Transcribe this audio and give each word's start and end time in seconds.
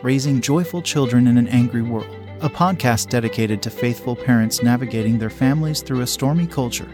Raising 0.00 0.40
Joyful 0.40 0.80
Children 0.80 1.26
in 1.26 1.38
an 1.38 1.48
Angry 1.48 1.82
World, 1.82 2.14
a 2.40 2.48
podcast 2.48 3.08
dedicated 3.08 3.60
to 3.62 3.70
faithful 3.70 4.14
parents 4.14 4.62
navigating 4.62 5.18
their 5.18 5.28
families 5.28 5.82
through 5.82 6.02
a 6.02 6.06
stormy 6.06 6.46
culture. 6.46 6.88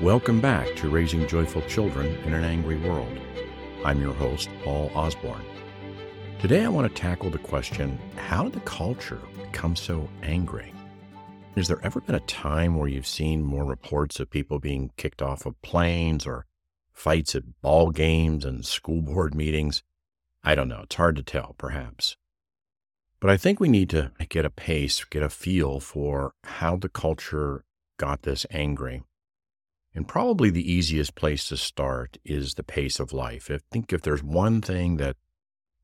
Welcome 0.00 0.40
back 0.40 0.76
to 0.76 0.88
Raising 0.88 1.26
Joyful 1.26 1.62
Children 1.62 2.06
in 2.24 2.32
an 2.32 2.44
Angry 2.44 2.76
World. 2.76 3.18
I'm 3.84 4.00
your 4.00 4.14
host, 4.14 4.48
Paul 4.62 4.92
Osborne. 4.94 5.44
Today 6.38 6.64
I 6.64 6.68
want 6.68 6.86
to 6.86 7.02
tackle 7.02 7.30
the 7.30 7.38
question 7.38 7.98
how 8.14 8.44
did 8.44 8.52
the 8.52 8.60
culture 8.60 9.20
become 9.42 9.74
so 9.74 10.08
angry? 10.22 10.72
Has 11.56 11.66
there 11.66 11.84
ever 11.84 12.00
been 12.00 12.14
a 12.14 12.20
time 12.20 12.76
where 12.76 12.86
you've 12.86 13.08
seen 13.08 13.42
more 13.42 13.64
reports 13.64 14.20
of 14.20 14.30
people 14.30 14.60
being 14.60 14.92
kicked 14.96 15.20
off 15.20 15.46
of 15.46 15.60
planes 15.62 16.28
or 16.28 16.46
fights 16.92 17.34
at 17.34 17.60
ball 17.60 17.90
games 17.90 18.44
and 18.44 18.64
school 18.64 19.02
board 19.02 19.34
meetings? 19.34 19.82
I 20.46 20.54
don't 20.54 20.68
know. 20.68 20.82
It's 20.84 20.94
hard 20.94 21.16
to 21.16 21.24
tell, 21.24 21.56
perhaps. 21.58 22.16
But 23.18 23.30
I 23.30 23.36
think 23.36 23.58
we 23.58 23.68
need 23.68 23.90
to 23.90 24.12
get 24.28 24.44
a 24.44 24.50
pace, 24.50 25.02
get 25.02 25.24
a 25.24 25.28
feel 25.28 25.80
for 25.80 26.34
how 26.44 26.76
the 26.76 26.88
culture 26.88 27.64
got 27.98 28.22
this 28.22 28.46
angry. 28.52 29.02
And 29.92 30.06
probably 30.06 30.50
the 30.50 30.70
easiest 30.70 31.16
place 31.16 31.48
to 31.48 31.56
start 31.56 32.18
is 32.24 32.54
the 32.54 32.62
pace 32.62 33.00
of 33.00 33.12
life. 33.12 33.50
I 33.50 33.58
think 33.72 33.92
if 33.92 34.02
there's 34.02 34.22
one 34.22 34.62
thing 34.62 34.98
that 34.98 35.16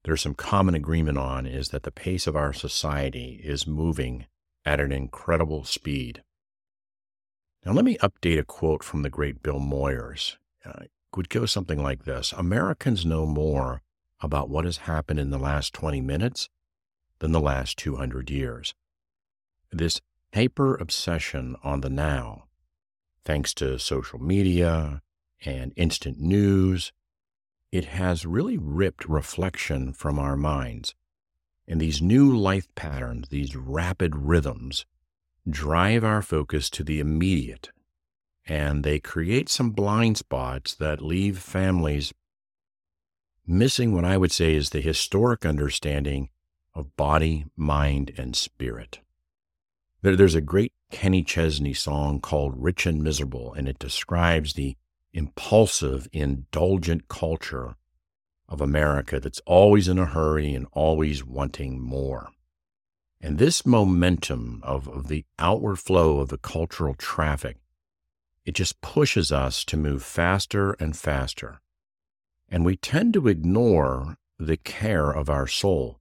there's 0.04 0.22
some 0.22 0.34
common 0.34 0.76
agreement 0.76 1.18
on 1.18 1.44
is 1.44 1.70
that 1.70 1.82
the 1.82 1.90
pace 1.90 2.28
of 2.28 2.36
our 2.36 2.52
society 2.52 3.40
is 3.42 3.66
moving 3.66 4.26
at 4.64 4.78
an 4.78 4.92
incredible 4.92 5.64
speed. 5.64 6.22
Now, 7.66 7.72
let 7.72 7.84
me 7.84 7.96
update 7.98 8.38
a 8.38 8.44
quote 8.44 8.84
from 8.84 9.02
the 9.02 9.10
great 9.10 9.42
Bill 9.42 9.58
Moyers. 9.58 10.36
Uh, 10.64 10.82
it 10.84 10.90
would 11.16 11.30
go 11.30 11.46
something 11.46 11.82
like 11.82 12.04
this 12.04 12.32
Americans 12.32 13.04
know 13.04 13.26
more 13.26 13.82
about 14.22 14.48
what 14.48 14.64
has 14.64 14.78
happened 14.78 15.18
in 15.18 15.30
the 15.30 15.38
last 15.38 15.72
20 15.74 16.00
minutes 16.00 16.48
than 17.18 17.32
the 17.32 17.40
last 17.40 17.76
200 17.78 18.30
years. 18.30 18.74
This 19.70 20.00
hyper 20.34 20.74
obsession 20.76 21.56
on 21.62 21.80
the 21.80 21.90
now, 21.90 22.44
thanks 23.24 23.52
to 23.54 23.78
social 23.78 24.18
media 24.18 25.02
and 25.44 25.72
instant 25.76 26.18
news, 26.18 26.92
it 27.70 27.86
has 27.86 28.26
really 28.26 28.58
ripped 28.58 29.08
reflection 29.08 29.92
from 29.92 30.18
our 30.18 30.36
minds. 30.36 30.94
And 31.66 31.80
these 31.80 32.02
new 32.02 32.36
life 32.36 32.72
patterns, 32.74 33.28
these 33.28 33.56
rapid 33.56 34.14
rhythms, 34.14 34.84
drive 35.48 36.04
our 36.04 36.22
focus 36.22 36.68
to 36.70 36.84
the 36.84 37.00
immediate. 37.00 37.70
And 38.46 38.84
they 38.84 38.98
create 38.98 39.48
some 39.48 39.70
blind 39.70 40.18
spots 40.18 40.74
that 40.74 41.00
leave 41.00 41.38
families 41.38 42.12
missing 43.52 43.92
what 43.92 44.04
I 44.04 44.16
would 44.16 44.32
say 44.32 44.54
is 44.54 44.70
the 44.70 44.80
historic 44.80 45.44
understanding 45.44 46.30
of 46.74 46.96
body, 46.96 47.44
mind, 47.56 48.12
and 48.16 48.34
spirit. 48.34 49.00
There, 50.00 50.16
there's 50.16 50.34
a 50.34 50.40
great 50.40 50.72
Kenny 50.90 51.22
Chesney 51.22 51.74
song 51.74 52.20
called 52.20 52.54
Rich 52.56 52.86
and 52.86 53.02
Miserable, 53.02 53.52
and 53.52 53.68
it 53.68 53.78
describes 53.78 54.54
the 54.54 54.76
impulsive, 55.12 56.08
indulgent 56.12 57.08
culture 57.08 57.76
of 58.48 58.60
America 58.60 59.20
that's 59.20 59.40
always 59.46 59.88
in 59.88 59.98
a 59.98 60.06
hurry 60.06 60.54
and 60.54 60.66
always 60.72 61.24
wanting 61.24 61.80
more. 61.80 62.30
And 63.20 63.38
this 63.38 63.64
momentum 63.64 64.60
of, 64.64 64.88
of 64.88 65.08
the 65.08 65.24
outward 65.38 65.76
flow 65.76 66.18
of 66.18 66.28
the 66.28 66.38
cultural 66.38 66.94
traffic, 66.94 67.58
it 68.44 68.54
just 68.54 68.80
pushes 68.80 69.30
us 69.30 69.64
to 69.66 69.76
move 69.76 70.02
faster 70.02 70.72
and 70.72 70.96
faster 70.96 71.61
and 72.52 72.66
we 72.66 72.76
tend 72.76 73.14
to 73.14 73.28
ignore 73.28 74.18
the 74.38 74.58
care 74.58 75.10
of 75.10 75.30
our 75.30 75.46
soul. 75.46 75.98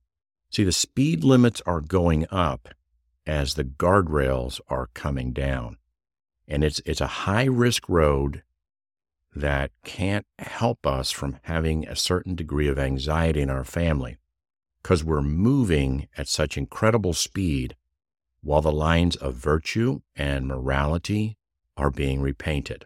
See, 0.50 0.66
the 0.66 0.74
speed 0.74 1.24
limits 1.24 1.62
are 1.66 1.80
going 1.80 2.28
up 2.30 2.68
as 3.26 3.54
the 3.54 3.64
guardrails 3.64 4.60
are 4.68 4.90
coming 4.94 5.32
down. 5.32 5.78
And 6.50 6.66
it's, 6.66 6.81
it's 6.86 7.00
a 7.00 7.08
high 7.08 7.46
risk 7.46 7.88
road 7.88 8.44
that 9.34 9.72
can't 9.86 10.25
help 10.40 10.86
us 10.86 11.09
from 11.09 11.40
having 11.44 11.88
a 11.88 11.96
certain 11.96 12.36
degree 12.36 12.68
of 12.68 12.78
anxiety 12.78 13.40
in 13.40 13.50
our 13.50 13.64
family 13.64 14.18
because 14.84 15.06
we're 15.06 15.22
moving 15.22 16.09
at 16.18 16.28
such 16.28 16.58
incredible 16.58 17.14
speed 17.14 17.78
while 18.42 18.62
the 18.62 18.74
lines 18.74 19.16
of 19.16 19.36
virtue 19.36 20.02
and 20.18 20.48
morality 20.48 21.38
are 21.78 21.92
being 21.92 22.20
repainted. 22.20 22.86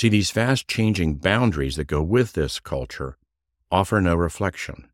See, 0.00 0.08
these 0.08 0.30
fast 0.30 0.66
changing 0.66 1.16
boundaries 1.16 1.76
that 1.76 1.86
go 1.86 2.00
with 2.00 2.32
this 2.32 2.58
culture 2.58 3.18
offer 3.70 4.00
no 4.00 4.16
reflection. 4.16 4.88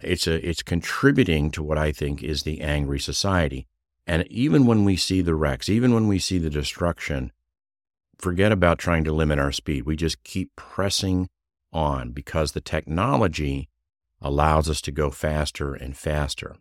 It's, 0.00 0.26
a, 0.26 0.48
it's 0.48 0.62
contributing 0.62 1.50
to 1.50 1.62
what 1.62 1.76
I 1.76 1.92
think 1.92 2.22
is 2.22 2.42
the 2.42 2.62
angry 2.62 2.98
society. 2.98 3.66
And 4.06 4.26
even 4.28 4.64
when 4.64 4.86
we 4.86 4.96
see 4.96 5.20
the 5.20 5.34
wrecks, 5.34 5.68
even 5.68 5.92
when 5.92 6.08
we 6.08 6.18
see 6.18 6.38
the 6.38 6.48
destruction, 6.48 7.32
forget 8.16 8.50
about 8.50 8.78
trying 8.78 9.04
to 9.04 9.12
limit 9.12 9.38
our 9.38 9.52
speed. 9.52 9.84
We 9.84 9.94
just 9.94 10.24
keep 10.24 10.56
pressing 10.56 11.28
on 11.70 12.12
because 12.12 12.52
the 12.52 12.62
technology 12.62 13.68
allows 14.22 14.70
us 14.70 14.80
to 14.80 14.90
go 14.90 15.10
faster 15.10 15.74
and 15.74 15.94
faster. 15.94 16.56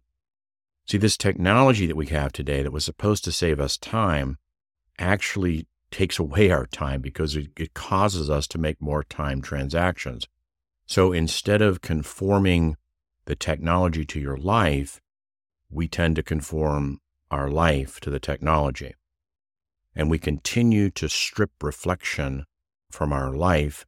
See, 0.86 0.98
this 0.98 1.16
technology 1.16 1.86
that 1.86 1.96
we 1.96 2.08
have 2.08 2.34
today 2.34 2.62
that 2.62 2.74
was 2.74 2.84
supposed 2.84 3.24
to 3.24 3.32
save 3.32 3.62
us 3.62 3.78
time 3.78 4.38
actually 5.00 5.66
takes 5.94 6.20
away 6.20 6.52
our 6.52 6.66
time 6.66 7.00
because 7.00 7.36
it, 7.38 7.48
it 7.56 7.74
causes 7.74 8.30
us 8.30 8.48
to 8.48 8.58
make 8.58 8.82
more 8.82 9.04
time 9.04 9.42
transactions. 9.42 10.28
So 10.86 11.14
instead 11.14 11.62
of 11.62 11.82
conforming 11.82 12.76
the 13.26 13.36
technology 13.36 14.04
to 14.06 14.20
your 14.20 14.36
life, 14.36 15.00
we 15.70 15.88
tend 15.88 16.18
to 16.18 16.24
conform 16.24 17.00
our 17.32 17.50
life 17.50 18.00
to 18.02 18.10
the 18.10 18.20
technology. 18.20 18.96
And 19.96 20.10
we 20.10 20.20
continue 20.20 20.90
to 20.92 21.08
strip 21.08 21.52
reflection 21.62 22.46
from 22.92 23.14
our 23.14 23.32
life, 23.32 23.86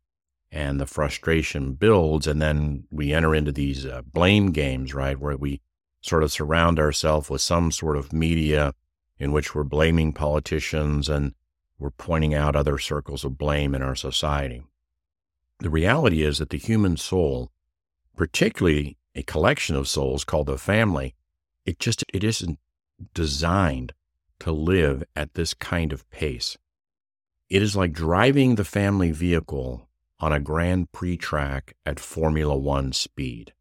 and 0.52 0.80
the 0.80 0.86
frustration 0.86 1.74
builds. 1.74 2.28
And 2.28 2.42
then 2.42 2.86
we 2.92 3.14
enter 3.14 3.36
into 3.36 3.52
these 3.52 3.86
uh, 3.86 4.04
blame 4.04 4.52
games, 4.52 4.94
right? 4.94 5.20
Where 5.20 5.36
we 5.36 5.62
sort 6.02 6.24
of 6.24 6.32
surround 6.32 6.80
ourselves 6.80 7.30
with 7.30 7.42
some 7.42 7.72
sort 7.72 7.98
of 7.98 8.14
media 8.14 8.74
in 9.18 9.32
which 9.32 9.56
we're 9.56 9.64
blaming 9.64 10.14
politicians 10.14 11.10
and 11.10 11.34
we're 11.78 11.91
pointing 11.91 12.34
out 12.34 12.56
other 12.56 12.78
circles 12.78 13.24
of 13.24 13.38
blame 13.38 13.75
in 13.75 13.81
our 13.81 13.96
society. 13.96 14.63
The 15.59 15.69
reality 15.69 16.24
is 16.24 16.40
that 16.40 16.50
the 16.50 16.58
human 16.58 16.97
soul, 16.97 17.52
particularly 18.16 18.97
a 19.13 19.24
collection 19.24 19.75
of 19.75 19.88
souls 19.88 20.24
called 20.24 20.47
the 20.47 20.58
family, 20.58 21.16
it 21.66 21.80
just 21.80 22.03
it 22.13 22.24
isn't 22.24 22.59
designed 23.13 23.94
to 24.40 24.52
live 24.52 25.03
at 25.16 25.34
this 25.34 25.53
kind 25.53 25.94
of 25.94 26.09
pace. 26.09 26.58
It 27.50 27.62
is 27.62 27.75
like 27.75 27.94
driving 27.94 28.56
the 28.56 28.66
family 28.66 29.12
vehicle 29.12 29.88
on 30.19 30.31
a 30.31 30.40
Grand 30.40 30.92
Prix 30.92 31.18
track 31.18 31.75
at 31.86 32.00
Formula 32.00 32.56
One 32.57 32.94
speed. 32.94 33.53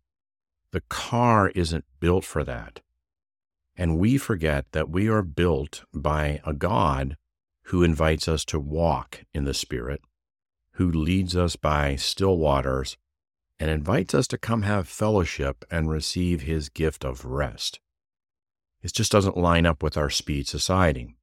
The 0.72 0.82
car 0.88 1.50
isn't 1.50 1.84
built 2.00 2.24
for 2.24 2.44
that. 2.44 2.80
And 3.76 3.98
we 3.98 4.18
forget 4.18 4.66
that 4.72 4.88
we 4.88 5.08
are 5.08 5.22
built 5.22 5.84
by 5.92 6.40
a 6.44 6.52
God 6.52 7.16
who 7.68 7.82
invites 7.82 8.28
us 8.28 8.44
to 8.44 8.60
walk 8.60 9.24
in 9.32 9.44
the 9.44 9.54
Spirit, 9.54 10.02
who 10.72 10.90
leads 10.90 11.36
us 11.36 11.56
by 11.56 11.96
still 11.96 12.36
waters, 12.36 12.96
and 13.58 13.70
invites 13.70 14.14
us 14.14 14.26
to 14.26 14.38
come 14.38 14.62
have 14.62 14.86
fellowship 14.86 15.64
and 15.70 15.88
receive 15.88 16.42
his 16.42 16.68
gift 16.68 17.04
of 17.04 17.24
rest. 17.24 17.80
It 18.82 18.92
just 18.92 19.12
doesn't 19.12 19.36
line 19.36 19.64
up 19.64 19.82
with 19.82 19.96
our 19.96 20.10
speed 20.10 20.46
society. 20.46 21.16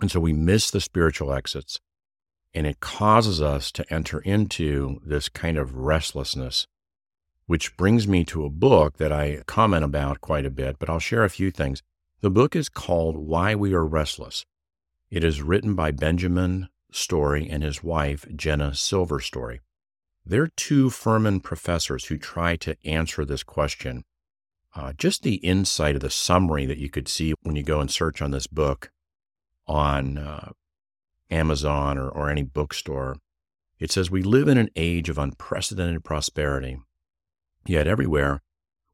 And 0.00 0.10
so 0.10 0.18
we 0.18 0.32
miss 0.32 0.70
the 0.70 0.80
spiritual 0.80 1.32
exits, 1.32 1.78
and 2.52 2.66
it 2.66 2.80
causes 2.80 3.40
us 3.40 3.70
to 3.72 3.92
enter 3.92 4.18
into 4.20 5.00
this 5.04 5.28
kind 5.28 5.56
of 5.56 5.76
restlessness, 5.76 6.66
which 7.46 7.76
brings 7.76 8.08
me 8.08 8.24
to 8.24 8.44
a 8.44 8.50
book 8.50 8.96
that 8.98 9.12
I 9.12 9.42
comment 9.46 9.84
about 9.84 10.20
quite 10.20 10.44
a 10.44 10.50
bit, 10.50 10.78
but 10.78 10.90
I'll 10.90 10.98
share 10.98 11.24
a 11.24 11.30
few 11.30 11.50
things. 11.50 11.82
The 12.22 12.30
book 12.30 12.56
is 12.56 12.68
called 12.68 13.16
Why 13.16 13.54
We 13.54 13.72
Are 13.72 13.86
Restless 13.86 14.44
it 15.10 15.24
is 15.24 15.42
written 15.42 15.74
by 15.74 15.90
Benjamin 15.90 16.68
Storey 16.90 17.48
and 17.48 17.62
his 17.62 17.82
wife, 17.82 18.26
Jenna 18.34 18.74
Silber 18.74 19.20
Storey. 19.20 19.60
They're 20.24 20.48
two 20.48 20.90
Furman 20.90 21.40
professors 21.40 22.06
who 22.06 22.18
try 22.18 22.56
to 22.56 22.76
answer 22.84 23.24
this 23.24 23.42
question. 23.42 24.04
Uh, 24.74 24.92
just 24.92 25.22
the 25.22 25.36
insight 25.36 25.94
of 25.94 26.02
the 26.02 26.10
summary 26.10 26.66
that 26.66 26.78
you 26.78 26.90
could 26.90 27.08
see 27.08 27.34
when 27.42 27.56
you 27.56 27.62
go 27.62 27.80
and 27.80 27.90
search 27.90 28.20
on 28.20 28.30
this 28.30 28.46
book 28.46 28.90
on 29.66 30.18
uh, 30.18 30.50
Amazon 31.30 31.96
or, 31.96 32.08
or 32.08 32.28
any 32.28 32.42
bookstore. 32.42 33.16
It 33.78 33.90
says, 33.92 34.10
We 34.10 34.22
live 34.22 34.48
in 34.48 34.58
an 34.58 34.70
age 34.74 35.08
of 35.08 35.18
unprecedented 35.18 36.04
prosperity. 36.04 36.78
Yet 37.66 37.86
everywhere, 37.86 38.42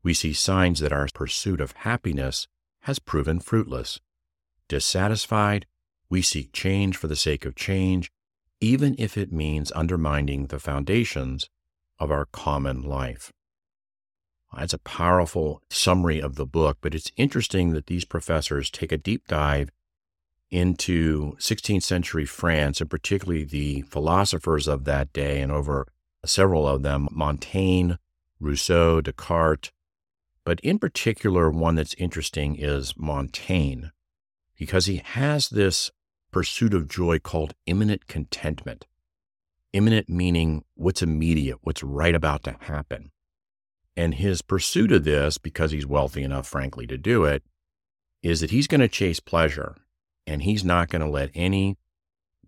we 0.03 0.15
see 0.15 0.33
signs 0.33 0.81
that 0.81 0.93
our 0.93 1.09
pursuit 1.13 1.61
of 1.61 1.73
happiness 1.73 2.49
has 2.81 2.99
proven 2.99 3.41
fruitless. 3.41 4.01
Dissatisfied, 4.69 5.67
we 6.13 6.21
seek 6.21 6.53
change 6.53 6.95
for 6.95 7.07
the 7.07 7.17
sake 7.17 7.47
of 7.47 7.55
change, 7.55 8.13
even 8.61 8.95
if 8.99 9.17
it 9.17 9.33
means 9.33 9.73
undermining 9.75 10.45
the 10.45 10.59
foundations 10.59 11.49
of 11.99 12.11
our 12.11 12.27
common 12.27 12.83
life. 12.83 13.33
It's 14.59 14.75
a 14.75 14.79
powerful 14.79 15.63
summary 15.71 16.21
of 16.21 16.35
the 16.35 16.45
book, 16.45 16.77
but 16.83 16.95
it's 16.95 17.11
interesting 17.17 17.73
that 17.73 17.87
these 17.87 18.05
professors 18.05 18.71
take 18.71 18.93
a 18.93 18.99
deep 18.99 19.27
dive 19.27 19.71
into 20.51 21.33
16th 21.39 21.83
century 21.83 22.27
France 22.27 22.83
and 22.83 22.91
particularly 22.91 23.45
the 23.45 23.81
philosophers 23.81 24.69
of 24.69 24.85
that 24.85 25.15
day 25.15 25.41
and 25.41 25.51
over 25.51 25.87
several 26.27 26.69
of 26.69 26.83
them 26.83 27.09
Montaigne, 27.11 27.95
Rousseau, 28.39 29.01
Descartes. 29.01 29.71
But 30.45 30.61
in 30.61 30.79
particular, 30.79 31.49
one 31.49 31.77
that's 31.77 31.95
interesting 31.95 32.57
is 32.57 32.99
Montaigne 32.99 33.87
because 34.59 34.85
he 34.85 34.99
has 34.99 35.49
this 35.49 35.91
pursuit 36.33 36.75
of 36.75 36.89
joy 36.89 37.19
called 37.19 37.55
imminent 37.67 38.07
contentment. 38.09 38.87
Imminent 39.73 40.09
meaning 40.09 40.65
what's 40.75 41.03
immediate, 41.03 41.59
what's 41.63 41.83
right 41.83 42.15
about 42.15 42.43
to 42.45 42.57
happen. 42.61 43.13
And 43.97 44.15
his 44.15 44.43
pursuit 44.43 44.91
of 44.91 45.05
this, 45.05 45.39
because 45.39 45.71
he's 45.71 45.87
wealthy 45.87 46.23
enough, 46.23 46.47
frankly, 46.47 46.87
to 46.87 46.99
do 46.99 47.25
it, 47.25 47.43
is 48.23 48.41
that 48.41 48.51
he's 48.51 48.67
going 48.67 48.81
to 48.81 48.89
chase 48.89 49.21
pleasure 49.21 49.77
and 50.27 50.43
he's 50.43 50.65
not 50.65 50.89
going 50.89 51.03
to 51.03 51.09
let 51.09 51.31
any 51.35 51.77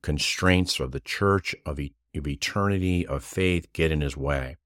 constraints 0.03 0.81
of 0.81 0.93
the 0.93 1.01
church, 1.01 1.55
of, 1.67 1.79
e- 1.81 1.95
of 2.15 2.27
eternity, 2.27 3.07
of 3.07 3.25
faith 3.25 3.73
get 3.73 3.91
in 3.91 4.01
his 4.01 4.17
way. 4.17 4.57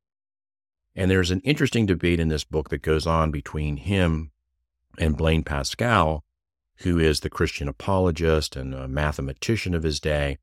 And 0.94 1.10
there's 1.10 1.30
an 1.30 1.40
interesting 1.40 1.86
debate 1.86 2.20
in 2.20 2.28
this 2.28 2.44
book 2.44 2.70
that 2.70 2.82
goes 2.82 3.06
on 3.06 3.30
between 3.30 3.76
him 3.76 4.32
and 4.98 5.16
Blaise 5.16 5.44
Pascal, 5.44 6.24
who 6.80 6.98
is 6.98 7.20
the 7.20 7.30
Christian 7.30 7.69
apologist 7.69 8.56
and 8.56 8.75
a 8.75 8.88
mathematician 8.88 9.75
of 9.75 9.82
his 9.82 10.00
day. 10.00 10.38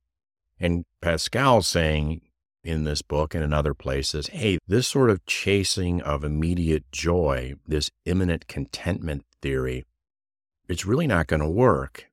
And 0.60 0.86
Pascal 1.02 1.62
saying 1.62 2.22
in 2.64 2.84
this 2.84 3.02
book 3.02 3.34
and 3.34 3.44
in 3.44 3.54
other 3.54 3.74
places, 3.74 4.28
hey, 4.28 4.58
this 4.68 4.88
sort 4.88 5.10
of 5.10 5.26
chasing 5.26 6.02
of 6.02 6.24
immediate 6.24 6.92
joy, 6.92 7.54
this 7.68 7.92
imminent 8.06 8.48
contentment 8.48 9.24
theory, 9.42 9.86
it's 10.68 10.86
really 10.86 11.08
not 11.08 11.28
going 11.28 11.42
to 11.42 11.50
work 11.50 12.06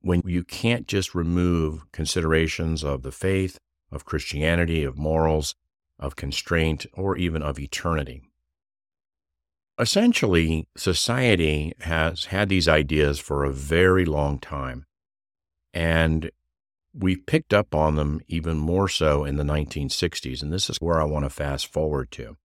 when 0.00 0.22
you 0.24 0.44
can't 0.44 0.86
just 0.86 1.14
remove 1.14 1.90
considerations 1.92 2.84
of 2.84 3.02
the 3.02 3.12
faith, 3.12 3.58
of 3.90 4.04
Christianity, 4.04 4.84
of 4.84 4.98
morals, 4.98 5.54
of 5.98 6.16
constraint, 6.16 6.86
or 6.92 7.16
even 7.16 7.42
of 7.42 7.58
eternity. 7.58 8.22
Essentially, 9.78 10.68
society 10.76 11.72
has 11.80 12.26
had 12.26 12.48
these 12.48 12.68
ideas 12.68 13.18
for 13.18 13.44
a 13.44 13.52
very 13.52 14.04
long 14.04 14.38
time, 14.38 14.86
and 15.72 16.30
we 16.92 17.16
picked 17.16 17.52
up 17.52 17.74
on 17.74 17.96
them 17.96 18.20
even 18.28 18.56
more 18.56 18.88
so 18.88 19.24
in 19.24 19.36
the 19.36 19.42
1960s, 19.42 20.42
and 20.42 20.52
this 20.52 20.70
is 20.70 20.80
where 20.80 21.00
I 21.00 21.04
want 21.04 21.24
to 21.24 21.30
fast 21.30 21.72
forward 21.72 22.12
to. 22.12 22.36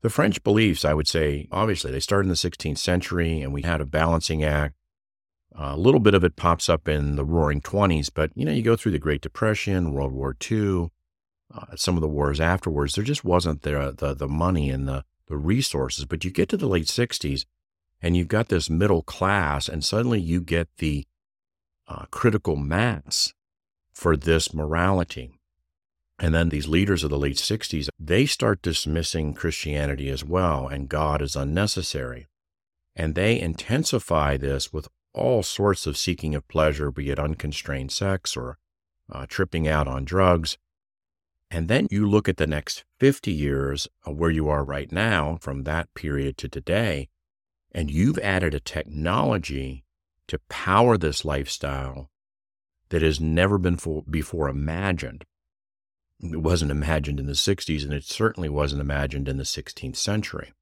The 0.00 0.08
French 0.08 0.42
beliefs, 0.42 0.84
I 0.84 0.94
would 0.94 1.08
say, 1.08 1.48
obviously, 1.52 1.90
they 1.90 2.00
started 2.00 2.26
in 2.26 2.30
the 2.30 2.34
16th 2.34 2.78
century, 2.78 3.42
and 3.42 3.52
we 3.52 3.62
had 3.62 3.80
a 3.80 3.86
balancing 3.86 4.42
act 4.42 4.74
a 5.58 5.76
little 5.76 6.00
bit 6.00 6.14
of 6.14 6.24
it 6.24 6.36
pops 6.36 6.68
up 6.68 6.88
in 6.88 7.16
the 7.16 7.24
Roaring 7.24 7.60
Twenties, 7.60 8.10
but 8.10 8.30
you 8.34 8.44
know, 8.44 8.52
you 8.52 8.62
go 8.62 8.76
through 8.76 8.92
the 8.92 8.98
Great 8.98 9.20
Depression, 9.20 9.92
World 9.92 10.12
War 10.12 10.36
II, 10.50 10.90
uh, 11.52 11.76
some 11.76 11.96
of 11.96 12.00
the 12.00 12.08
wars 12.08 12.40
afterwards. 12.40 12.94
There 12.94 13.04
just 13.04 13.24
wasn't 13.24 13.62
the 13.62 13.94
the, 13.96 14.14
the 14.14 14.28
money 14.28 14.70
and 14.70 14.86
the 14.86 15.04
the 15.28 15.36
resources. 15.36 16.04
But 16.04 16.24
you 16.24 16.30
get 16.30 16.48
to 16.50 16.56
the 16.56 16.66
late 16.66 16.86
'60s, 16.86 17.44
and 18.02 18.16
you've 18.16 18.28
got 18.28 18.48
this 18.48 18.70
middle 18.70 19.02
class, 19.02 19.68
and 19.68 19.84
suddenly 19.84 20.20
you 20.20 20.40
get 20.40 20.68
the 20.78 21.06
uh, 21.88 22.04
critical 22.10 22.56
mass 22.56 23.32
for 23.92 24.16
this 24.16 24.54
morality. 24.54 25.32
And 26.20 26.34
then 26.34 26.48
these 26.48 26.66
leaders 26.66 27.04
of 27.04 27.10
the 27.10 27.18
late 27.18 27.36
60s, 27.36 27.88
they 27.98 28.26
start 28.26 28.60
dismissing 28.60 29.34
Christianity 29.34 30.08
as 30.10 30.24
well, 30.24 30.66
and 30.66 30.88
God 30.88 31.22
is 31.22 31.36
unnecessary. 31.36 32.26
And 32.96 33.14
they 33.14 33.40
intensify 33.40 34.36
this 34.36 34.72
with 34.72 34.88
all 35.14 35.42
sorts 35.42 35.86
of 35.86 35.96
seeking 35.96 36.34
of 36.34 36.48
pleasure, 36.48 36.90
be 36.90 37.10
it 37.10 37.18
unconstrained 37.18 37.92
sex 37.92 38.36
or 38.36 38.58
uh, 39.10 39.26
tripping 39.28 39.68
out 39.68 39.86
on 39.86 40.04
drugs. 40.04 40.58
And 41.50 41.68
then 41.68 41.88
you 41.90 42.08
look 42.08 42.28
at 42.28 42.36
the 42.36 42.46
next 42.46 42.84
50 43.00 43.32
years 43.32 43.88
where 44.04 44.30
you 44.30 44.48
are 44.48 44.64
right 44.64 44.92
now 44.92 45.38
from 45.40 45.64
that 45.64 45.92
period 45.94 46.36
to 46.38 46.48
today, 46.48 47.08
and 47.72 47.90
you've 47.90 48.18
added 48.18 48.54
a 48.54 48.60
technology 48.60 49.84
to 50.26 50.40
power 50.50 50.98
this 50.98 51.24
lifestyle 51.24 52.10
that 52.90 53.02
has 53.02 53.20
never 53.20 53.58
been 53.58 53.78
before 54.08 54.48
imagined. 54.48 55.24
It 56.20 56.42
wasn't 56.42 56.70
imagined 56.70 57.20
in 57.20 57.26
the 57.26 57.32
60s, 57.32 57.84
and 57.84 57.92
it 57.92 58.04
certainly 58.04 58.48
wasn't 58.48 58.82
imagined 58.82 59.28
in 59.28 59.36
the 59.36 59.44
16th 59.44 59.96
century. 59.96 60.52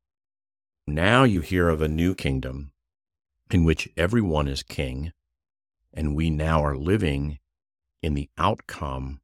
Now 0.87 1.25
you 1.25 1.41
hear 1.41 1.69
of 1.69 1.83
a 1.83 1.89
new 1.89 2.15
kingdom 2.15 2.73
in 3.51 3.65
which 3.65 3.89
everyone 3.97 4.47
is 4.47 4.63
king, 4.63 5.13
and 5.93 6.15
we 6.15 6.31
now 6.31 6.63
are 6.65 6.77
living 6.77 7.39
in 8.03 8.15
the 8.15 8.29
outcome 8.39 9.21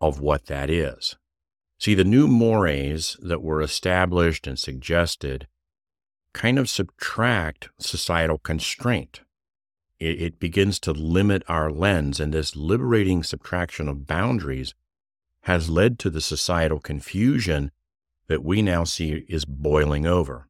of 0.00 0.20
what 0.20 0.46
that 0.46 0.70
is. 0.70 1.16
See, 1.78 1.94
the 1.94 2.04
new 2.04 2.26
mores 2.26 3.16
that 3.22 3.42
were 3.42 3.62
established 3.62 4.46
and 4.46 4.58
suggested 4.58 5.46
kind 6.32 6.58
of 6.58 6.68
subtract 6.68 7.68
societal 7.78 8.38
constraint. 8.38 9.20
It, 9.98 10.22
it, 10.22 10.38
begins 10.38 10.78
to 10.80 10.92
limit 10.92 11.42
our 11.48 11.70
lens, 11.70 12.20
and 12.20 12.32
this 12.32 12.54
liberating 12.54 13.24
subtraction 13.24 13.88
of 13.88 14.06
boundaries 14.06 14.74
has 15.42 15.68
led 15.68 15.98
to 15.98 16.10
the 16.10 16.20
societal 16.20 16.78
confusion 16.78 17.72
that 18.28 18.44
we 18.44 18.62
now 18.62 18.84
see 18.84 19.24
is 19.28 19.44
boiling 19.44 20.06
over. 20.06 20.48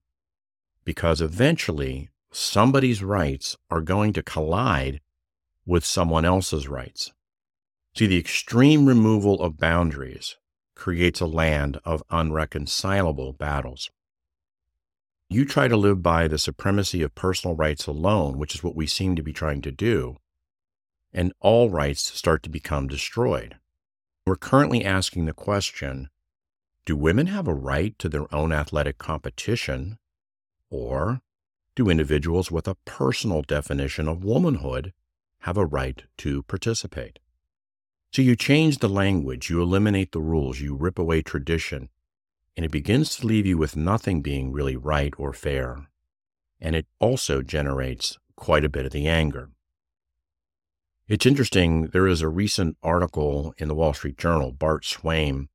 Because 0.85 1.23
eventually, 1.23 2.11
somebody's 2.31 3.03
rights 3.03 3.57
are 3.71 3.81
going 3.81 4.13
to 4.15 4.23
collide 4.23 5.01
with 5.65 5.85
someone 5.85 6.25
else's 6.25 6.69
rights. 6.69 7.13
See, 7.97 8.07
the 8.07 8.19
extreme 8.19 8.87
removal 8.87 9.43
of 9.43 9.59
boundaries 9.59 10.37
creates 10.75 11.21
a 11.21 11.27
land 11.27 11.81
of 11.85 12.03
unreconcilable 12.11 13.33
battles. 13.33 13.91
You 15.29 15.45
try 15.45 15.69
to 15.69 15.77
live 15.77 16.03
by 16.03 16.29
the 16.29 16.39
supremacy 16.39 17.03
of 17.03 17.15
personal 17.15 17.57
rights 17.57 17.87
alone, 17.87 18.39
which 18.39 18.55
is 18.55 18.63
what 18.63 18.77
we 18.77 18.87
seem 18.87 19.17
to 19.17 19.23
be 19.23 19.33
trying 19.33 19.61
to 19.63 19.73
do, 19.73 20.17
and 21.13 21.33
all 21.41 21.69
rights 21.69 22.01
start 22.01 22.43
to 22.45 22.49
become 22.49 22.87
destroyed. 22.87 23.57
We're 24.27 24.37
currently 24.37 24.85
asking 24.85 25.27
the 25.27 25.35
question 25.35 26.09
do 26.87 26.97
women 26.97 27.27
have 27.27 27.47
a 27.47 27.53
right 27.53 27.99
to 27.99 28.09
their 28.09 28.35
own 28.35 28.51
athletic 28.51 28.97
competition, 28.97 29.99
or 30.71 31.21
do 31.75 31.91
individuals 31.91 32.51
with 32.51 32.67
a 32.67 32.77
personal 32.87 33.43
definition 33.43 34.09
of 34.09 34.25
womanhood 34.25 34.95
have 35.41 35.59
a 35.59 35.67
right 35.67 36.05
to 36.17 36.43
participate? 36.45 37.19
So 38.11 38.23
you 38.23 38.37
change 38.37 38.79
the 38.79 38.89
language, 38.89 39.51
you 39.51 39.61
eliminate 39.61 40.13
the 40.13 40.21
rules, 40.21 40.61
you 40.61 40.75
rip 40.75 40.99
away 40.99 41.23
tradition, 41.23 41.91
and 42.57 42.65
it 42.65 42.71
begins 42.71 43.17
to 43.17 43.27
leave 43.27 43.47
you 43.47 43.59
with 43.59 43.77
nothing 43.77 44.23
being 44.23 44.51
really 44.51 44.77
right 44.77 45.13
or 45.19 45.33
fair. 45.33 45.89
And 46.61 46.75
it 46.75 46.87
also 46.99 47.43
generates 47.43 48.19
quite 48.35 48.65
a 48.65 48.69
bit 48.69 48.87
of 48.87 48.93
the 48.93 49.07
anger. 49.07 49.51
It's 51.07 51.27
interesting, 51.27 51.89
there 51.89 52.07
is 52.07 52.21
a 52.21 52.29
recent 52.29 52.77
article 52.83 53.55
in 53.59 53.69
the 53.69 53.75
Wall 53.75 53.95
Street 53.95 54.19
Journal, 54.19 54.53
Bart 54.53 54.85
Swaim, 54.85 55.49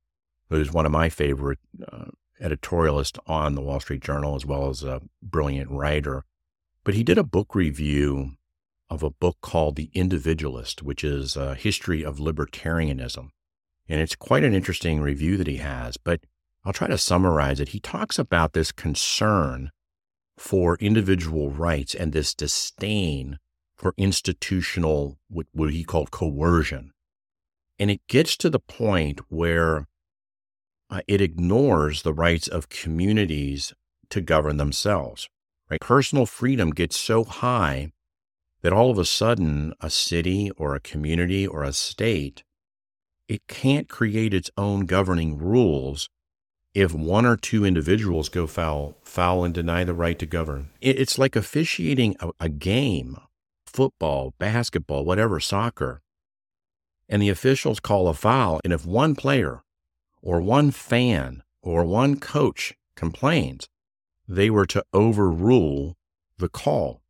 who's 0.48 0.72
one 0.72 0.86
of 0.86 0.92
my 0.92 1.08
favorite 1.08 1.60
uh, 1.86 2.06
editorialist 2.40 3.18
on 3.26 3.54
the 3.54 3.62
Wall 3.62 3.80
Street 3.80 4.02
Journal, 4.02 4.34
as 4.34 4.44
well 4.44 4.68
as 4.68 4.82
a 4.82 5.00
brilliant 5.22 5.70
writer. 5.70 6.24
But 6.82 6.94
he 6.94 7.02
did 7.02 7.18
a 7.18 7.24
book 7.24 7.54
review 7.54 8.32
of 8.94 9.02
a 9.02 9.10
book 9.10 9.36
called 9.42 9.74
The 9.76 9.90
Individualist, 9.92 10.82
which 10.82 11.02
is 11.02 11.36
a 11.36 11.56
history 11.56 12.04
of 12.04 12.18
libertarianism. 12.18 13.28
And 13.88 14.00
it's 14.00 14.14
quite 14.14 14.44
an 14.44 14.54
interesting 14.54 15.00
review 15.00 15.36
that 15.36 15.48
he 15.48 15.56
has, 15.56 15.96
but 15.96 16.20
I'll 16.64 16.72
try 16.72 16.86
to 16.86 16.96
summarize 16.96 17.60
it. 17.60 17.70
He 17.70 17.80
talks 17.80 18.18
about 18.18 18.52
this 18.52 18.72
concern 18.72 19.70
for 20.38 20.76
individual 20.76 21.50
rights 21.50 21.94
and 21.94 22.12
this 22.12 22.34
disdain 22.34 23.38
for 23.74 23.94
institutional, 23.98 25.18
what, 25.28 25.46
what 25.52 25.72
he 25.72 25.84
called 25.84 26.10
coercion. 26.10 26.92
And 27.78 27.90
it 27.90 28.00
gets 28.08 28.36
to 28.38 28.48
the 28.48 28.60
point 28.60 29.20
where 29.28 29.88
uh, 30.88 31.00
it 31.08 31.20
ignores 31.20 32.02
the 32.02 32.14
rights 32.14 32.46
of 32.46 32.68
communities 32.68 33.74
to 34.10 34.20
govern 34.20 34.56
themselves. 34.56 35.28
Right? 35.68 35.80
Personal 35.80 36.26
freedom 36.26 36.70
gets 36.70 36.96
so 36.96 37.24
high 37.24 37.90
that 38.64 38.72
all 38.72 38.90
of 38.90 38.96
a 38.96 39.04
sudden 39.04 39.74
a 39.82 39.90
city 39.90 40.50
or 40.56 40.74
a 40.74 40.80
community 40.80 41.46
or 41.46 41.62
a 41.62 41.72
state 41.72 42.42
it 43.28 43.46
can't 43.46 43.90
create 43.90 44.32
its 44.32 44.50
own 44.56 44.86
governing 44.86 45.36
rules 45.36 46.08
if 46.72 46.94
one 46.94 47.26
or 47.26 47.36
two 47.36 47.64
individuals 47.64 48.30
go 48.30 48.46
foul, 48.46 48.96
foul 49.02 49.44
and 49.44 49.54
deny 49.54 49.84
the 49.84 49.94
right 49.94 50.18
to 50.18 50.26
govern. 50.26 50.70
It's 50.80 51.18
like 51.18 51.36
officiating 51.36 52.16
a, 52.20 52.30
a 52.40 52.48
game, 52.48 53.18
football, 53.66 54.34
basketball, 54.38 55.04
whatever, 55.04 55.40
soccer, 55.40 56.00
and 57.06 57.20
the 57.20 57.28
officials 57.28 57.80
call 57.80 58.08
a 58.08 58.14
foul, 58.14 58.60
and 58.64 58.72
if 58.72 58.86
one 58.86 59.14
player 59.14 59.62
or 60.22 60.40
one 60.40 60.70
fan 60.70 61.42
or 61.62 61.84
one 61.84 62.18
coach 62.18 62.74
complains, 62.96 63.68
they 64.26 64.48
were 64.48 64.66
to 64.66 64.82
overrule 64.94 65.96
the 66.38 66.48
call. 66.48 67.03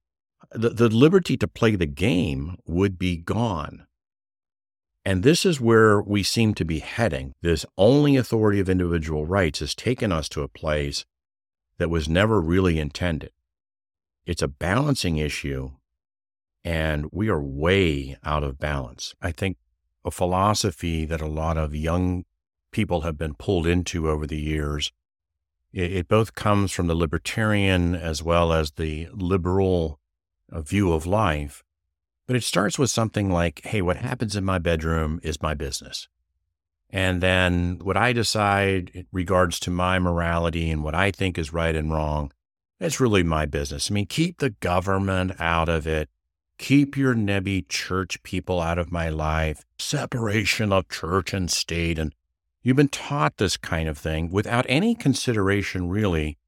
The, 0.52 0.70
the 0.70 0.88
liberty 0.88 1.36
to 1.36 1.48
play 1.48 1.76
the 1.76 1.86
game 1.86 2.56
would 2.66 2.98
be 2.98 3.16
gone. 3.16 3.86
And 5.04 5.22
this 5.22 5.44
is 5.44 5.60
where 5.60 6.00
we 6.00 6.22
seem 6.22 6.54
to 6.54 6.64
be 6.64 6.78
heading. 6.78 7.34
This 7.42 7.66
only 7.76 8.16
authority 8.16 8.58
of 8.60 8.70
individual 8.70 9.26
rights 9.26 9.58
has 9.58 9.74
taken 9.74 10.10
us 10.12 10.28
to 10.30 10.42
a 10.42 10.48
place 10.48 11.04
that 11.78 11.90
was 11.90 12.08
never 12.08 12.40
really 12.40 12.78
intended. 12.78 13.30
It's 14.24 14.42
a 14.42 14.48
balancing 14.48 15.18
issue, 15.18 15.72
and 16.64 17.06
we 17.12 17.28
are 17.28 17.42
way 17.42 18.16
out 18.24 18.42
of 18.42 18.58
balance. 18.58 19.14
I 19.20 19.32
think 19.32 19.58
a 20.04 20.10
philosophy 20.10 21.04
that 21.04 21.20
a 21.20 21.26
lot 21.26 21.58
of 21.58 21.74
young 21.74 22.24
people 22.70 23.02
have 23.02 23.18
been 23.18 23.34
pulled 23.34 23.66
into 23.66 24.08
over 24.08 24.26
the 24.26 24.40
years. 24.40 24.92
It, 25.72 25.92
it 25.92 26.08
both 26.08 26.34
comes 26.34 26.72
from 26.72 26.86
the 26.86 26.94
libertarian 26.94 27.94
as 27.94 28.22
well 28.22 28.52
as 28.52 28.72
the 28.72 29.08
liberal 29.12 30.00
uh, 30.54 30.62
view 30.62 30.92
of 30.92 31.04
life. 31.04 31.62
But 32.26 32.37
it 32.37 32.44
starts 32.44 32.78
with 32.78 32.90
something 32.90 33.30
like, 33.30 33.61
hey, 33.64 33.82
what 33.82 33.99
happens 33.99 34.37
in 34.37 34.44
my 34.44 34.58
bedroom 34.58 35.20
is 35.23 35.42
my 35.42 35.52
business. 35.52 36.08
And 36.88 37.20
then 37.20 37.80
what 37.82 37.96
I 37.96 38.12
decide 38.12 38.90
in 38.94 39.06
regards 39.12 39.58
to 39.61 39.70
my 39.70 39.99
morality 39.99 40.70
and 40.70 40.82
what 40.82 40.94
I 40.94 41.11
think 41.11 41.37
is 41.37 41.52
right 41.52 41.75
and 41.75 41.92
wrong, 41.92 42.32
it's 42.78 43.00
really 43.00 43.23
my 43.23 43.46
business. 43.46 43.90
I 43.90 43.94
mean, 43.94 44.06
keep 44.06 44.38
the 44.38 44.50
government 44.50 45.32
out 45.40 45.68
of 45.68 45.87
it. 45.87 46.08
Keep 46.56 46.96
your 46.96 47.14
nebby 47.14 47.68
church 47.68 48.23
people 48.23 48.61
out 48.61 48.78
of 48.78 48.92
my 48.92 49.08
life. 49.08 49.64
Separation 49.78 50.73
of 50.73 50.88
church 50.88 51.34
and 51.34 51.50
state. 51.50 51.99
And 51.99 52.14
you've 52.62 52.76
been 52.76 52.88
taught 52.88 53.38
this 53.38 53.56
kind 53.56 53.88
of 53.88 53.99
thing 53.99 54.30
without 54.30 54.64
any 54.68 54.94
consideration, 54.94 55.88
really, 55.88 56.38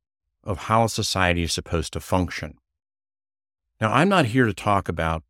of 0.45 0.59
how 0.59 0.87
society 0.87 1.43
is 1.43 1.53
supposed 1.53 1.93
to 1.95 2.01
function. 2.01 2.57
Now, 3.81 3.93
I'm 3.93 4.09
not 4.09 4.27
here 4.27 4.47
to 4.47 4.55
talk 4.55 4.89
about 4.89 5.23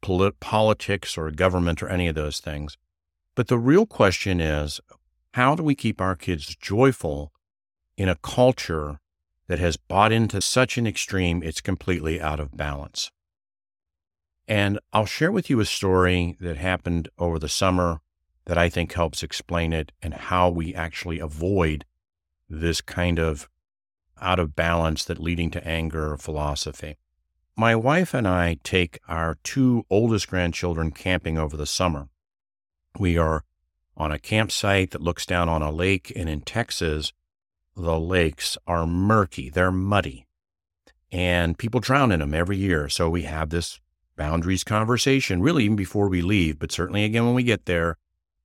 polit- 0.00 0.40
politics 0.40 1.16
or 1.16 1.30
government 1.30 1.82
or 1.82 1.88
any 1.88 2.08
of 2.08 2.14
those 2.14 2.40
things. 2.40 2.76
But 3.34 3.48
the 3.48 3.58
real 3.58 3.86
question 3.86 4.40
is 4.40 4.80
how 5.34 5.54
do 5.54 5.62
we 5.62 5.74
keep 5.74 6.00
our 6.00 6.16
kids 6.16 6.54
joyful 6.54 7.32
in 7.96 8.08
a 8.08 8.16
culture 8.16 9.00
that 9.46 9.58
has 9.58 9.76
bought 9.76 10.12
into 10.12 10.40
such 10.40 10.76
an 10.76 10.86
extreme 10.86 11.42
it's 11.42 11.60
completely 11.60 12.20
out 12.20 12.40
of 12.40 12.56
balance? 12.56 13.10
And 14.48 14.78
I'll 14.92 15.06
share 15.06 15.32
with 15.32 15.48
you 15.48 15.60
a 15.60 15.64
story 15.64 16.36
that 16.40 16.56
happened 16.56 17.08
over 17.18 17.38
the 17.38 17.48
summer 17.48 18.00
that 18.46 18.58
I 18.58 18.68
think 18.68 18.92
helps 18.92 19.22
explain 19.22 19.72
it 19.72 19.92
and 20.02 20.12
how 20.12 20.50
we 20.50 20.74
actually 20.74 21.20
avoid 21.20 21.84
this 22.50 22.80
kind 22.80 23.18
of 23.18 23.48
out 24.20 24.38
of 24.38 24.54
balance 24.56 25.04
that 25.04 25.20
leading 25.20 25.50
to 25.52 25.66
anger 25.66 26.16
philosophy. 26.16 26.96
My 27.56 27.76
wife 27.76 28.14
and 28.14 28.26
I 28.26 28.56
take 28.64 28.98
our 29.08 29.36
two 29.44 29.84
oldest 29.90 30.28
grandchildren 30.28 30.90
camping 30.90 31.36
over 31.36 31.54
the 31.54 31.66
summer. 31.66 32.08
We 32.98 33.18
are 33.18 33.44
on 33.94 34.10
a 34.10 34.18
campsite 34.18 34.92
that 34.92 35.02
looks 35.02 35.26
down 35.26 35.50
on 35.50 35.60
a 35.60 35.70
lake, 35.70 36.10
and 36.16 36.30
in 36.30 36.40
Texas, 36.40 37.12
the 37.76 38.00
lakes 38.00 38.56
are 38.66 38.86
murky, 38.86 39.50
they're 39.50 39.70
muddy, 39.70 40.26
and 41.10 41.58
people 41.58 41.78
drown 41.78 42.10
in 42.10 42.20
them 42.20 42.32
every 42.32 42.56
year. 42.56 42.88
So 42.88 43.10
we 43.10 43.22
have 43.22 43.50
this 43.50 43.80
boundaries 44.16 44.64
conversation, 44.64 45.42
really, 45.42 45.64
even 45.64 45.76
before 45.76 46.08
we 46.08 46.22
leave, 46.22 46.58
but 46.58 46.72
certainly 46.72 47.04
again 47.04 47.26
when 47.26 47.34
we 47.34 47.42
get 47.42 47.66
there, 47.66 47.98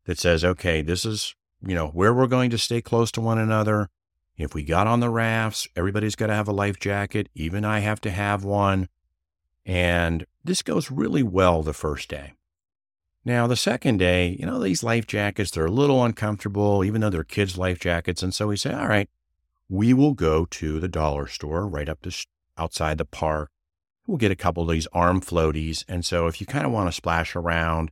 that 0.04 0.20
says, 0.20 0.44
okay, 0.44 0.82
this 0.82 1.06
is, 1.06 1.34
you 1.66 1.76
know, 1.76 1.88
where 1.88 2.14
we're 2.14 2.28
going 2.28 2.50
to 2.50 2.58
stay 2.58 2.82
close 2.82 3.12
to 3.14 3.22
one 3.22 3.38
another. 3.38 3.90
If 4.36 4.54
we 4.54 4.64
got 4.64 4.86
on 4.86 5.00
the 5.00 5.10
rafts, 5.10 5.68
everybody's 5.78 6.16
got 6.16 6.28
to 6.28 6.36
have 6.36 6.48
a 6.50 6.54
life 6.54 6.78
jacket. 6.78 7.30
Even 7.34 7.64
I 7.64 7.80
have 7.80 8.02
to 8.02 8.12
have 8.12 8.44
one. 8.44 8.90
And 9.68 10.26
this 10.46 10.62
goes 10.62 10.90
really 10.90 11.22
well 11.22 11.62
the 11.62 11.74
first 11.74 12.10
day. 12.10 12.34
Now, 13.26 13.46
the 13.46 13.58
second 13.58 13.98
day, 13.98 14.38
you 14.40 14.46
know, 14.46 14.60
these 14.60 14.82
life 14.82 15.06
jackets, 15.06 15.52
they're 15.52 15.66
a 15.66 15.72
little 15.72 16.06
uncomfortable, 16.06 16.86
even 16.86 17.02
though 17.02 17.10
they're 17.10 17.26
kids' 17.26 17.58
life 17.58 17.78
jackets. 17.78 18.24
And 18.24 18.34
so 18.34 18.48
we 18.48 18.56
say, 18.56 18.74
all 18.74 18.88
right, 18.88 19.10
we 19.68 19.94
will 19.94 20.14
go 20.14 20.46
to 20.46 20.80
the 20.80 20.88
dollar 20.88 21.28
store 21.28 21.68
right 21.68 21.90
up 21.90 22.02
to 22.04 22.26
outside 22.58 22.98
the 22.98 23.04
park. 23.04 23.52
We'll 24.08 24.18
get 24.18 24.32
a 24.32 24.38
couple 24.38 24.64
of 24.64 24.70
these 24.70 24.88
arm 24.94 25.20
floaties. 25.20 25.84
And 25.90 26.06
so 26.06 26.28
if 26.28 26.40
you 26.40 26.48
kind 26.48 26.66
of 26.66 26.72
want 26.72 26.88
to 26.88 26.94
splash 26.94 27.36
around, 27.36 27.92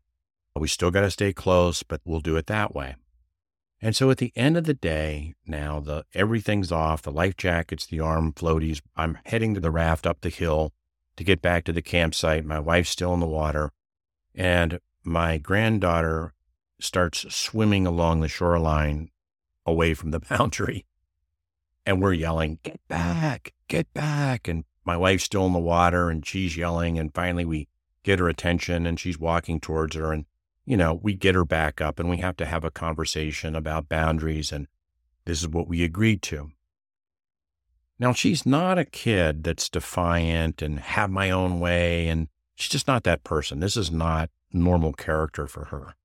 we 0.55 0.69
still 0.69 0.91
got 0.91 1.01
to 1.01 1.11
stay 1.11 1.33
close, 1.33 1.83
but 1.83 1.99
we'll 2.05 2.21
do 2.21 2.37
it 2.37 2.47
that 2.47 2.73
way. 2.73 2.95
And 3.81 3.93
so 3.93 4.09
at 4.09 4.19
the 4.19 4.31
end 4.37 4.55
of 4.55 4.63
the 4.63 4.73
day, 4.73 5.35
now 5.45 5.81
the 5.81 6.05
everything's 6.13 6.71
off, 6.71 7.01
the 7.01 7.11
life 7.11 7.35
jackets, 7.35 7.85
the 7.85 7.99
arm 7.99 8.31
floaties. 8.31 8.81
I'm 8.95 9.17
heading 9.25 9.53
to 9.55 9.59
the 9.59 9.71
raft 9.71 10.07
up 10.07 10.21
the 10.21 10.29
hill 10.29 10.71
to 11.17 11.23
get 11.23 11.41
back 11.41 11.63
to 11.65 11.73
the 11.73 11.81
campsite. 11.81 12.45
My 12.45 12.59
wife's 12.59 12.89
still 12.89 13.13
in 13.13 13.19
the 13.19 13.25
water. 13.25 13.71
And 14.33 14.79
my 15.03 15.37
granddaughter 15.37 16.33
starts 16.79 17.25
swimming 17.33 17.87
along 17.87 18.19
the 18.19 18.27
shoreline 18.27 19.09
away 19.65 19.93
from 19.93 20.11
the 20.11 20.19
boundary. 20.29 20.85
And 21.85 22.01
we're 22.01 22.13
yelling, 22.13 22.59
Get 22.63 22.79
back, 22.87 23.53
get 23.67 23.93
back. 23.93 24.47
And 24.47 24.65
my 24.83 24.97
wife's 24.97 25.23
still 25.23 25.45
in 25.45 25.53
the 25.53 25.59
water 25.59 26.09
and 26.09 26.25
she's 26.25 26.57
yelling. 26.57 26.97
And 26.99 27.13
finally, 27.13 27.45
we 27.45 27.67
get 28.03 28.19
her 28.19 28.27
attention 28.27 28.85
and 28.85 28.99
she's 28.99 29.19
walking 29.19 29.59
towards 29.59 29.95
her. 29.95 30.11
And, 30.11 30.25
you 30.65 30.77
know, 30.77 30.93
we 30.93 31.13
get 31.13 31.35
her 31.35 31.45
back 31.45 31.81
up 31.81 31.99
and 31.99 32.09
we 32.09 32.17
have 32.17 32.37
to 32.37 32.45
have 32.45 32.63
a 32.63 32.71
conversation 32.71 33.55
about 33.55 33.89
boundaries. 33.89 34.51
And 34.51 34.67
this 35.25 35.41
is 35.41 35.47
what 35.47 35.67
we 35.67 35.83
agreed 35.83 36.21
to. 36.23 36.51
Now, 37.97 38.11
she's 38.11 38.45
not 38.45 38.77
a 38.77 38.85
kid 38.85 39.43
that's 39.43 39.69
defiant 39.69 40.61
and 40.61 40.79
have 40.79 41.09
my 41.09 41.31
own 41.31 41.59
way, 41.59 42.07
and 42.07 42.27
she's 42.55 42.71
just 42.71 42.87
not 42.87 43.03
that 43.03 43.23
person. 43.23 43.59
This 43.59 43.77
is 43.77 43.89
not 43.89 44.29
normal 44.51 44.93
character 44.93 45.47
for 45.47 45.65
her. 45.65 45.95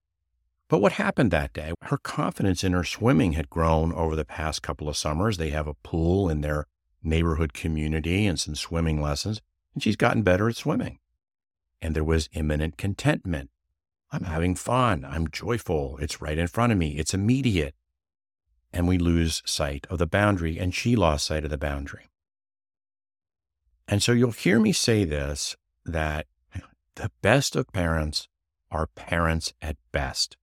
But 0.68 0.80
what 0.80 0.92
happened 0.92 1.32
that 1.32 1.52
day? 1.52 1.72
Her 1.82 1.98
confidence 1.98 2.62
in 2.62 2.72
her 2.74 2.84
swimming 2.84 3.32
had 3.32 3.50
grown 3.50 3.92
over 3.92 4.14
the 4.14 4.24
past 4.24 4.62
couple 4.62 4.88
of 4.88 4.96
summers. 4.96 5.36
They 5.36 5.50
have 5.50 5.66
a 5.66 5.74
pool 5.74 6.28
in 6.28 6.42
their 6.42 6.66
neighborhood 7.02 7.54
community 7.54 8.24
and 8.24 8.38
some 8.38 8.54
swimming 8.54 9.02
lessons, 9.02 9.40
and 9.74 9.82
she's 9.82 9.96
gotten 9.96 10.22
better 10.22 10.48
at 10.48 10.54
swimming. 10.54 11.00
And 11.82 11.96
there 11.96 12.04
was 12.04 12.28
imminent 12.34 12.76
contentment. 12.76 13.50
I'm 14.12 14.24
having 14.24 14.54
fun. 14.54 15.04
I'm 15.04 15.28
joyful. 15.28 15.98
It's 16.00 16.20
right 16.20 16.38
in 16.38 16.46
front 16.46 16.70
of 16.70 16.78
me. 16.78 16.90
It's 16.98 17.14
immediate 17.14 17.74
and 18.72 18.86
we 18.86 18.98
lose 18.98 19.42
sight 19.44 19.86
of 19.90 19.98
the 19.98 20.06
boundary, 20.06 20.58
and 20.58 20.74
she 20.74 20.96
lost 20.96 21.26
sight 21.26 21.44
of 21.44 21.50
the 21.50 21.58
boundary. 21.58 22.08
And 23.88 24.02
so 24.02 24.12
you'll 24.12 24.30
hear 24.30 24.60
me 24.60 24.72
say 24.72 25.04
this 25.04 25.56
that 25.84 26.26
the 26.94 27.10
best 27.22 27.56
of 27.56 27.72
parents 27.72 28.28
are 28.70 28.86
parents 28.86 29.52
at 29.60 29.76
best. 29.90 30.36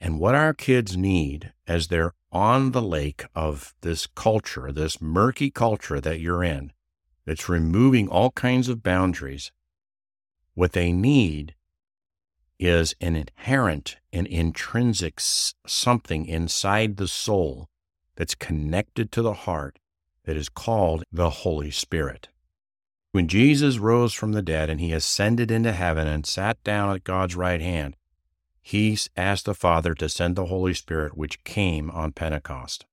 And 0.00 0.18
what 0.18 0.34
our 0.34 0.54
kids 0.54 0.96
need 0.96 1.52
as 1.66 1.88
they're 1.88 2.14
on 2.30 2.72
the 2.72 2.82
lake 2.82 3.24
of 3.34 3.74
this 3.80 4.06
culture, 4.06 4.72
this 4.72 5.00
murky 5.00 5.50
culture 5.50 6.00
that 6.00 6.20
you're 6.20 6.44
in, 6.44 6.72
that's 7.26 7.48
removing 7.48 8.08
all 8.08 8.30
kinds 8.30 8.68
of 8.68 8.82
boundaries, 8.82 9.52
what 10.54 10.72
they 10.72 10.92
need 10.92 11.54
is 12.58 12.94
an 13.00 13.14
inherent 13.14 13.96
and 14.12 14.26
intrinsic 14.26 15.20
something 15.20 16.26
inside 16.26 16.96
the 16.96 17.08
soul 17.08 17.68
that's 18.16 18.34
connected 18.34 19.12
to 19.12 19.22
the 19.22 19.34
heart 19.34 19.78
that 20.24 20.36
is 20.36 20.48
called 20.48 21.04
the 21.12 21.30
Holy 21.30 21.70
Spirit. 21.70 22.28
When 23.12 23.28
Jesus 23.28 23.78
rose 23.78 24.12
from 24.12 24.32
the 24.32 24.42
dead 24.42 24.68
and 24.68 24.80
he 24.80 24.92
ascended 24.92 25.50
into 25.50 25.72
heaven 25.72 26.06
and 26.06 26.26
sat 26.26 26.62
down 26.64 26.94
at 26.94 27.04
God's 27.04 27.36
right 27.36 27.60
hand, 27.60 27.96
he 28.60 28.98
asked 29.16 29.46
the 29.46 29.54
Father 29.54 29.94
to 29.94 30.08
send 30.08 30.36
the 30.36 30.46
Holy 30.46 30.74
Spirit, 30.74 31.16
which 31.16 31.42
came 31.44 31.90
on 31.92 32.12
Pentecost. 32.12 32.84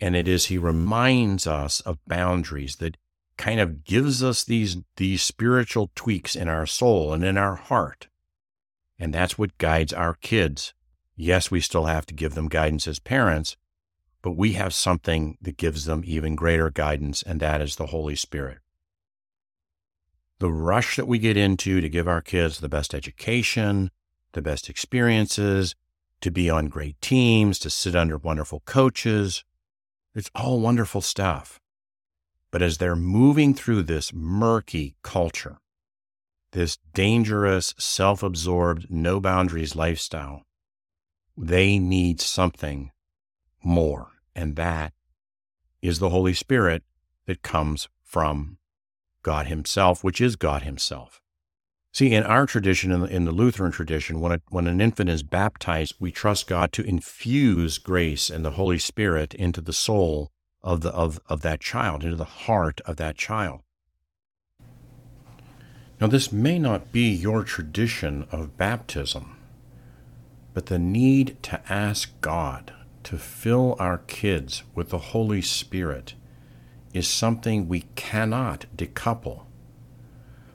And 0.00 0.16
it 0.16 0.26
is 0.26 0.46
he 0.46 0.56
reminds 0.56 1.46
us 1.46 1.80
of 1.82 1.98
boundaries 2.06 2.76
that 2.76 2.96
kind 3.36 3.60
of 3.60 3.84
gives 3.84 4.22
us 4.22 4.44
these, 4.44 4.78
these 4.96 5.22
spiritual 5.22 5.90
tweaks 5.94 6.34
in 6.34 6.48
our 6.48 6.66
soul 6.66 7.12
and 7.12 7.22
in 7.22 7.36
our 7.36 7.56
heart 7.56 8.08
and 8.98 9.12
that's 9.12 9.38
what 9.38 9.58
guides 9.58 9.92
our 9.92 10.14
kids. 10.14 10.74
Yes, 11.16 11.50
we 11.50 11.60
still 11.60 11.84
have 11.86 12.06
to 12.06 12.14
give 12.14 12.34
them 12.34 12.48
guidance 12.48 12.86
as 12.86 12.98
parents, 12.98 13.56
but 14.22 14.32
we 14.32 14.52
have 14.52 14.72
something 14.72 15.36
that 15.42 15.56
gives 15.56 15.84
them 15.84 16.02
even 16.04 16.36
greater 16.36 16.70
guidance, 16.70 17.22
and 17.22 17.40
that 17.40 17.60
is 17.60 17.76
the 17.76 17.86
Holy 17.86 18.16
Spirit. 18.16 18.58
The 20.38 20.50
rush 20.50 20.96
that 20.96 21.06
we 21.06 21.18
get 21.18 21.36
into 21.36 21.80
to 21.80 21.88
give 21.88 22.08
our 22.08 22.20
kids 22.22 22.58
the 22.58 22.68
best 22.68 22.94
education, 22.94 23.90
the 24.32 24.42
best 24.42 24.68
experiences, 24.68 25.74
to 26.20 26.30
be 26.30 26.48
on 26.48 26.68
great 26.68 27.00
teams, 27.00 27.58
to 27.60 27.70
sit 27.70 27.94
under 27.94 28.16
wonderful 28.16 28.62
coaches, 28.64 29.44
it's 30.14 30.30
all 30.34 30.60
wonderful 30.60 31.00
stuff. 31.00 31.60
But 32.50 32.62
as 32.62 32.78
they're 32.78 32.96
moving 32.96 33.54
through 33.54 33.84
this 33.84 34.12
murky 34.12 34.94
culture, 35.02 35.58
this 36.52 36.78
dangerous, 36.94 37.74
self 37.78 38.22
absorbed, 38.22 38.86
no 38.88 39.20
boundaries 39.20 39.74
lifestyle, 39.74 40.44
they 41.36 41.78
need 41.78 42.20
something 42.20 42.90
more. 43.62 44.08
And 44.34 44.56
that 44.56 44.92
is 45.80 45.98
the 45.98 46.10
Holy 46.10 46.34
Spirit 46.34 46.84
that 47.26 47.42
comes 47.42 47.88
from 48.02 48.58
God 49.22 49.46
Himself, 49.46 50.04
which 50.04 50.20
is 50.20 50.36
God 50.36 50.62
Himself. 50.62 51.20
See, 51.94 52.14
in 52.14 52.22
our 52.24 52.46
tradition, 52.46 52.90
in 52.90 53.00
the, 53.00 53.06
in 53.06 53.24
the 53.26 53.32
Lutheran 53.32 53.72
tradition, 53.72 54.20
when, 54.20 54.40
when 54.48 54.66
an 54.66 54.80
infant 54.80 55.10
is 55.10 55.22
baptized, 55.22 55.94
we 56.00 56.10
trust 56.10 56.46
God 56.46 56.72
to 56.72 56.82
infuse 56.82 57.76
grace 57.76 58.30
and 58.30 58.44
the 58.44 58.52
Holy 58.52 58.78
Spirit 58.78 59.34
into 59.34 59.60
the 59.60 59.74
soul 59.74 60.30
of, 60.62 60.80
the, 60.80 60.90
of, 60.90 61.20
of 61.28 61.42
that 61.42 61.60
child, 61.60 62.02
into 62.02 62.16
the 62.16 62.24
heart 62.24 62.80
of 62.86 62.96
that 62.96 63.16
child. 63.16 63.60
Now, 66.02 66.08
this 66.08 66.32
may 66.32 66.58
not 66.58 66.90
be 66.90 67.10
your 67.10 67.44
tradition 67.44 68.26
of 68.32 68.56
baptism, 68.56 69.36
but 70.52 70.66
the 70.66 70.76
need 70.76 71.40
to 71.44 71.62
ask 71.72 72.20
God 72.20 72.72
to 73.04 73.16
fill 73.16 73.76
our 73.78 73.98
kids 73.98 74.64
with 74.74 74.88
the 74.88 74.98
Holy 74.98 75.40
Spirit 75.40 76.14
is 76.92 77.06
something 77.06 77.68
we 77.68 77.84
cannot 77.94 78.66
decouple 78.76 79.44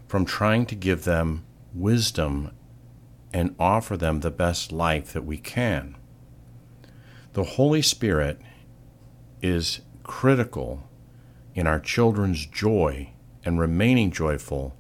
from 0.06 0.26
trying 0.26 0.66
to 0.66 0.76
give 0.76 1.06
them 1.06 1.46
wisdom 1.74 2.52
and 3.32 3.56
offer 3.58 3.96
them 3.96 4.20
the 4.20 4.30
best 4.30 4.74
life 4.74 5.14
that 5.14 5.24
we 5.24 5.38
can. 5.38 5.96
The 7.32 7.46
Holy 7.56 7.82
Spirit 7.82 8.42
is 9.42 9.80
critical 10.04 10.90
in 11.56 11.68
our 11.68 11.80
children's 11.80 12.46
joy 12.46 13.12
and 13.46 13.58
remaining 13.58 14.12
joyful 14.12 14.77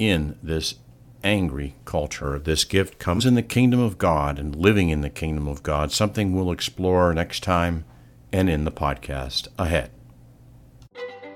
in 0.00 0.34
this 0.42 0.76
angry 1.22 1.74
culture. 1.84 2.38
This 2.38 2.64
gift 2.64 2.98
comes 2.98 3.26
in 3.26 3.34
the 3.34 3.42
kingdom 3.42 3.80
of 3.80 3.98
God 3.98 4.38
and 4.38 4.56
living 4.56 4.88
in 4.88 5.02
the 5.02 5.10
kingdom 5.10 5.46
of 5.46 5.62
God, 5.62 5.92
something 5.92 6.32
we'll 6.32 6.50
explore 6.50 7.12
next 7.12 7.42
time 7.42 7.84
and 8.32 8.48
in 8.48 8.64
the 8.64 8.72
podcast 8.72 9.46
ahead. 9.58 9.90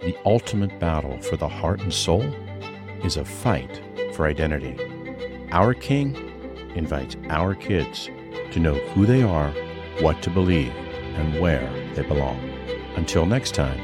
The 0.00 0.16
ultimate 0.24 0.80
battle 0.80 1.20
for 1.20 1.36
the 1.36 1.48
heart 1.48 1.82
and 1.82 1.92
soul 1.92 2.22
is 3.04 3.18
a 3.18 3.24
fight 3.26 3.82
for 4.14 4.26
identity. 4.26 4.78
Our 5.50 5.74
King 5.74 6.16
invites 6.74 7.16
our 7.28 7.54
kids 7.54 8.08
to 8.52 8.60
know 8.60 8.76
who 8.94 9.04
they 9.04 9.22
are, 9.22 9.50
what 10.00 10.22
to 10.22 10.30
believe, 10.30 10.72
and 10.72 11.38
where 11.38 11.70
they 11.94 12.02
belong. 12.02 12.40
Until 12.96 13.26
next 13.26 13.54
time, 13.54 13.78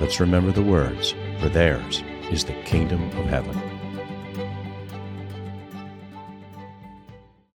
let's 0.00 0.20
remember 0.20 0.52
the 0.52 0.62
words, 0.62 1.14
for 1.38 1.50
theirs 1.50 2.02
is 2.30 2.46
the 2.46 2.54
kingdom 2.62 3.04
of 3.18 3.26
heaven. 3.26 3.71